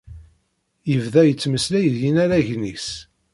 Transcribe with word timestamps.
Yebda 0.91 1.21
yettmeslay 1.25 1.85
d 1.93 1.95
yinaragen-is. 2.01 2.87